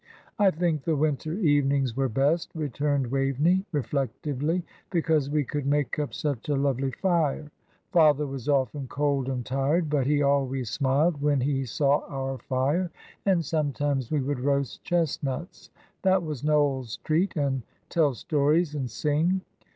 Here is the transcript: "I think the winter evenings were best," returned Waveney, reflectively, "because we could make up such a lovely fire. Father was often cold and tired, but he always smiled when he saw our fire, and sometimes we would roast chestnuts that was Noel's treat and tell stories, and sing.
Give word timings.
"I 0.39 0.49
think 0.49 0.83
the 0.83 0.95
winter 0.95 1.33
evenings 1.35 1.95
were 1.95 2.09
best," 2.09 2.49
returned 2.55 3.05
Waveney, 3.05 3.65
reflectively, 3.71 4.63
"because 4.89 5.29
we 5.29 5.43
could 5.43 5.67
make 5.67 5.99
up 5.99 6.11
such 6.11 6.49
a 6.49 6.55
lovely 6.55 6.89
fire. 6.89 7.51
Father 7.91 8.25
was 8.25 8.49
often 8.49 8.87
cold 8.87 9.29
and 9.29 9.45
tired, 9.45 9.91
but 9.91 10.07
he 10.07 10.23
always 10.23 10.71
smiled 10.71 11.21
when 11.21 11.41
he 11.41 11.65
saw 11.65 11.99
our 12.07 12.39
fire, 12.39 12.89
and 13.27 13.45
sometimes 13.45 14.09
we 14.09 14.21
would 14.21 14.39
roast 14.39 14.83
chestnuts 14.83 15.69
that 16.01 16.23
was 16.23 16.43
Noel's 16.43 16.97
treat 16.97 17.35
and 17.35 17.61
tell 17.89 18.15
stories, 18.15 18.73
and 18.73 18.89
sing. 18.89 19.41